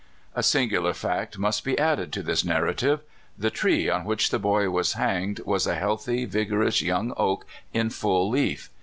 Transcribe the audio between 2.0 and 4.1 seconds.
to this narrative. The tree on